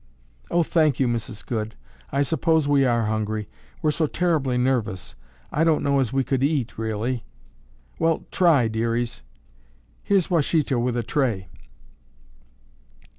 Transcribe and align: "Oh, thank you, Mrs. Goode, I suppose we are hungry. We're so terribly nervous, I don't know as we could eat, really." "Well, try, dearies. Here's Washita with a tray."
"Oh, 0.49 0.63
thank 0.63 0.99
you, 0.99 1.07
Mrs. 1.07 1.45
Goode, 1.45 1.75
I 2.11 2.23
suppose 2.23 2.67
we 2.67 2.85
are 2.85 3.05
hungry. 3.05 3.47
We're 3.83 3.91
so 3.91 4.07
terribly 4.07 4.57
nervous, 4.57 5.13
I 5.51 5.63
don't 5.63 5.83
know 5.83 5.99
as 5.99 6.11
we 6.11 6.23
could 6.23 6.41
eat, 6.41 6.75
really." 6.75 7.23
"Well, 7.99 8.25
try, 8.31 8.67
dearies. 8.67 9.21
Here's 10.01 10.27
Washita 10.31 10.79
with 10.79 10.97
a 10.97 11.03
tray." 11.03 11.49